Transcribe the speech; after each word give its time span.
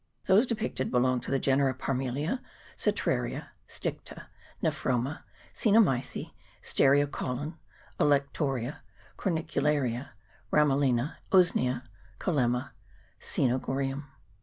Those 0.25 0.47
described 0.47 0.89
belong 0.89 1.21
to 1.21 1.29
the 1.29 1.37
genera 1.37 1.75
Parmelia, 1.75 2.39
Cetraria, 2.75 3.51
Sticta, 3.67 4.25
Nephroma, 4.63 5.25
Cenomyce, 5.53 6.31
Stereo 6.63 7.05
caulon, 7.05 7.59
Alectoria, 7.99 8.77
Cornicularia, 9.15 10.13
Ramalina, 10.51 11.17
Usnea, 11.31 11.83
Collema, 12.17 12.71
Csenogorium. 13.19 14.05